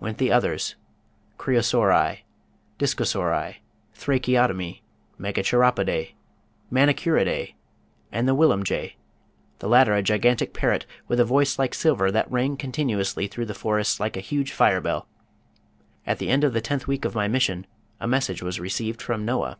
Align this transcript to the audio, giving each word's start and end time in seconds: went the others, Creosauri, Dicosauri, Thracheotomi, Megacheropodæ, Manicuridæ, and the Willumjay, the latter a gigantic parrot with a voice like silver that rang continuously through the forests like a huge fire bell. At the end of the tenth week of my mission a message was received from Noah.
went 0.00 0.18
the 0.18 0.30
others, 0.30 0.76
Creosauri, 1.38 2.18
Dicosauri, 2.78 3.54
Thracheotomi, 3.96 4.82
Megacheropodæ, 5.18 6.12
Manicuridæ, 6.70 7.54
and 8.12 8.28
the 8.28 8.34
Willumjay, 8.36 8.96
the 9.60 9.66
latter 9.66 9.94
a 9.94 10.02
gigantic 10.02 10.52
parrot 10.52 10.84
with 11.06 11.18
a 11.18 11.24
voice 11.24 11.58
like 11.58 11.72
silver 11.72 12.10
that 12.10 12.30
rang 12.30 12.58
continuously 12.58 13.26
through 13.26 13.46
the 13.46 13.54
forests 13.54 13.98
like 13.98 14.18
a 14.18 14.20
huge 14.20 14.52
fire 14.52 14.82
bell. 14.82 15.08
At 16.06 16.18
the 16.18 16.28
end 16.28 16.44
of 16.44 16.52
the 16.52 16.60
tenth 16.60 16.86
week 16.86 17.06
of 17.06 17.14
my 17.14 17.26
mission 17.26 17.66
a 17.98 18.06
message 18.06 18.42
was 18.42 18.60
received 18.60 19.00
from 19.00 19.24
Noah. 19.24 19.56